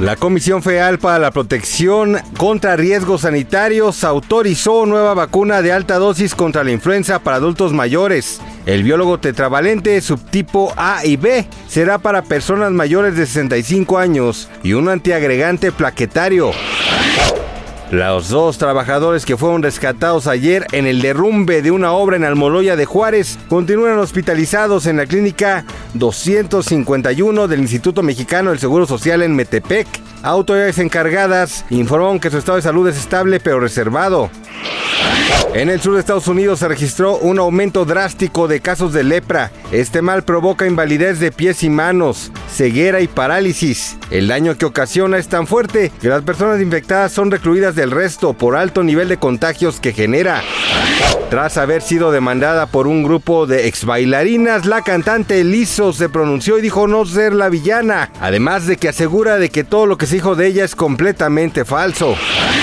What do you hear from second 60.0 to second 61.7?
se dijo de ella es completamente